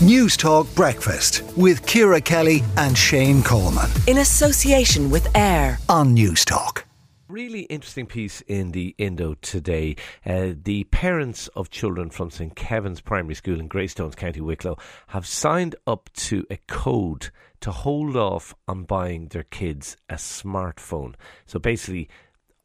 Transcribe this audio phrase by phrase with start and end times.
[0.00, 3.90] Newstalk Breakfast with Ciara Kelly and Shane Coleman.
[4.06, 6.84] In association with AIR on Newstalk.
[7.28, 9.96] Really interesting piece in the Indo today.
[10.24, 14.78] Uh, the parents of children from St Kevin's Primary School in Greystones, County Wicklow,
[15.08, 17.28] have signed up to a code
[17.60, 21.14] to hold off on buying their kids a smartphone.
[21.44, 22.08] So basically,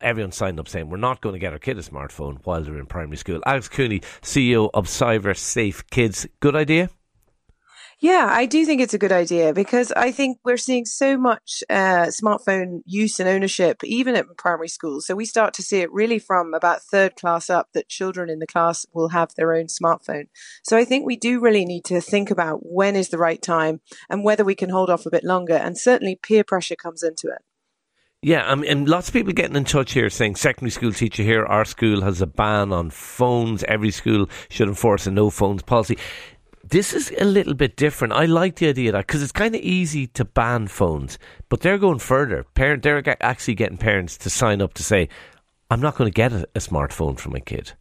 [0.00, 2.78] everyone signed up saying we're not going to get our kid a smartphone while they're
[2.78, 3.42] in primary school.
[3.44, 6.88] Alex Cooney, CEO of CyberSafeKids, good idea?
[8.00, 11.64] Yeah, I do think it's a good idea because I think we're seeing so much
[11.68, 15.04] uh, smartphone use and ownership, even at primary schools.
[15.04, 18.38] So we start to see it really from about third class up that children in
[18.38, 20.28] the class will have their own smartphone.
[20.62, 23.80] So I think we do really need to think about when is the right time
[24.08, 25.56] and whether we can hold off a bit longer.
[25.56, 27.42] And certainly peer pressure comes into it.
[28.22, 31.44] Yeah, mean, and lots of people getting in touch here saying secondary school teacher here,
[31.44, 33.62] our school has a ban on phones.
[33.64, 35.98] Every school should enforce a no phones policy.
[36.70, 38.12] This is a little bit different.
[38.12, 41.60] I like the idea of that because it's kind of easy to ban phones, but
[41.60, 42.44] they're going further.
[42.54, 45.08] Parent, they're actually getting parents to sign up to say,
[45.70, 47.72] "I'm not going to get a, a smartphone for my kid."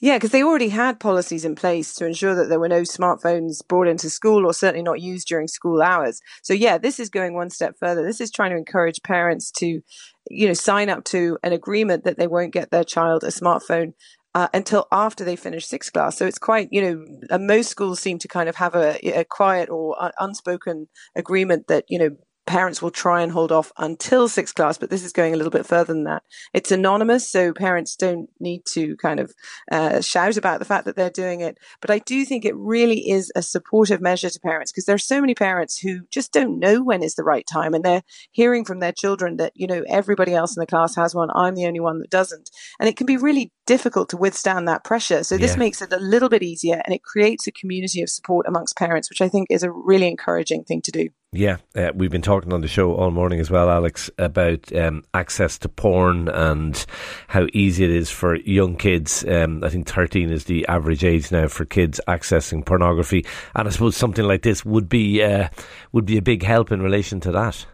[0.00, 3.66] Yeah, because they already had policies in place to ensure that there were no smartphones
[3.66, 6.20] brought into school or certainly not used during school hours.
[6.42, 8.02] So yeah, this is going one step further.
[8.02, 9.82] This is trying to encourage parents to,
[10.30, 13.92] you know, sign up to an agreement that they won't get their child a smartphone
[14.34, 16.16] uh, until after they finish sixth class.
[16.16, 19.68] So it's quite, you know, most schools seem to kind of have a, a quiet
[19.70, 22.10] or unspoken agreement that, you know,
[22.46, 25.50] parents will try and hold off until sixth class, but this is going a little
[25.50, 26.22] bit further than that.
[26.52, 29.32] It's anonymous, so parents don't need to kind of
[29.70, 31.58] uh, shout about the fact that they're doing it.
[31.80, 34.98] But I do think it really is a supportive measure to parents because there are
[34.98, 38.64] so many parents who just don't know when is the right time, and they're hearing
[38.64, 41.66] from their children that you know everybody else in the class has one, I'm the
[41.66, 45.24] only one that doesn't, and it can be really difficult to withstand that pressure.
[45.24, 45.58] So this yeah.
[45.58, 49.08] makes it a little bit easier, and it creates a community of support amongst parents,
[49.08, 51.08] which I think is a really encouraging thing to do.
[51.36, 55.02] Yeah, uh, we've been talking on the show all morning as well, Alex, about um,
[55.14, 56.86] access to porn and
[57.26, 59.24] how easy it is for young kids.
[59.26, 63.26] Um, I think 13 is the average age now for kids accessing pornography,
[63.56, 65.48] and I suppose something like this would be uh,
[65.90, 67.66] would be a big help in relation to that.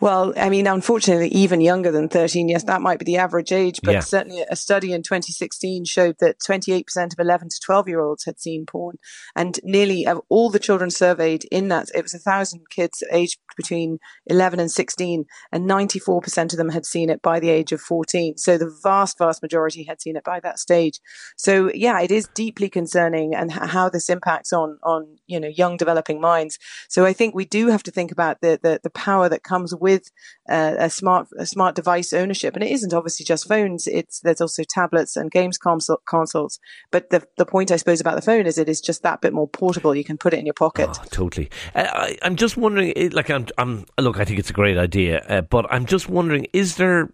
[0.00, 3.80] Well, I mean, unfortunately, even younger than 13, yes, that might be the average age,
[3.82, 4.00] but yeah.
[4.00, 8.40] certainly a study in 2016 showed that 28% of 11 to 12 year olds had
[8.40, 8.98] seen porn.
[9.34, 13.38] And nearly of all the children surveyed in that, it was a thousand kids aged
[13.56, 17.80] between 11 and 16, and 94% of them had seen it by the age of
[17.80, 18.36] 14.
[18.36, 21.00] So the vast, vast majority had seen it by that stage.
[21.36, 25.76] So yeah, it is deeply concerning and how this impacts on, on, you know, young
[25.76, 26.58] developing minds.
[26.88, 29.73] So I think we do have to think about the, the, the power that comes
[29.74, 30.10] with
[30.48, 33.86] uh, a smart a smart device ownership, and it isn't obviously just phones.
[33.86, 36.58] It's there's also tablets and games console, consoles.
[36.90, 39.32] But the the point I suppose about the phone is it is just that bit
[39.32, 39.94] more portable.
[39.94, 40.90] You can put it in your pocket.
[40.90, 41.50] Oh, totally.
[41.74, 42.92] Uh, I, am just wondering.
[43.12, 44.18] Like I'm, I'm look.
[44.18, 47.10] I think it's a great idea, uh, but I'm just wondering: is there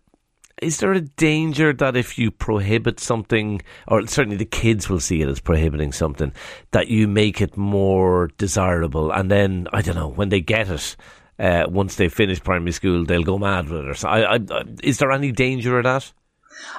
[0.61, 5.23] is there a danger that if you prohibit something, or certainly the kids will see
[5.23, 6.33] it as prohibiting something,
[6.73, 10.97] that you make it more desirable, and then I don't know when they get it,
[11.41, 13.97] uh, once they finish primary school, they'll go mad with it.
[13.97, 16.13] So I, I, is there any danger of that?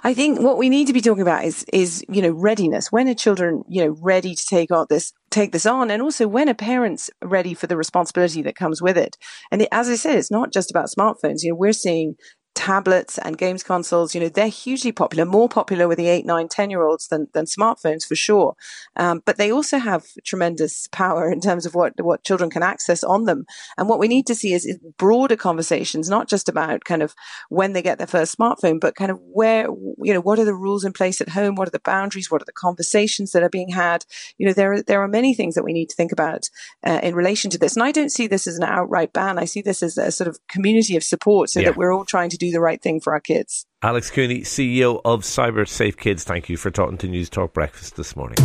[0.03, 2.91] I think what we need to be talking about is is you know readiness.
[2.91, 6.27] When are children you know ready to take on this take this on, and also
[6.27, 9.17] when are parents ready for the responsibility that comes with it?
[9.51, 11.41] And as I said, it's not just about smartphones.
[11.41, 12.15] You know, we're seeing
[12.53, 16.47] tablets and games consoles, you know, they're hugely popular, more popular with the eight, nine,
[16.47, 18.55] 10 year olds than, than smartphones for sure.
[18.95, 23.03] Um, but they also have tremendous power in terms of what, what children can access
[23.03, 23.45] on them.
[23.77, 27.15] And what we need to see is, is broader conversations, not just about kind of
[27.49, 29.67] when they get their first smartphone, but kind of where,
[30.01, 31.55] you know, what are the rules in place at home?
[31.55, 32.29] What are the boundaries?
[32.29, 34.05] What are the conversations that are being had?
[34.37, 36.49] You know, there are, there are many things that we need to think about
[36.85, 37.75] uh, in relation to this.
[37.75, 39.39] And I don't see this as an outright ban.
[39.39, 41.67] I see this as a sort of community of support so yeah.
[41.67, 43.65] that we're all trying to do the right thing for our kids.
[43.83, 48.37] Alex Cooney, CEO of CyberSafeKids, thank you for talking to Newstalk Breakfast this morning.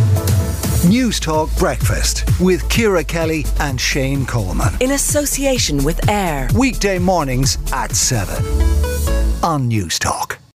[0.85, 4.73] Newstalk Breakfast with Ciara Kelly and Shane Coleman.
[4.79, 6.49] In association with AIR.
[6.55, 8.35] Weekday mornings at 7
[9.43, 10.37] on Newstalk.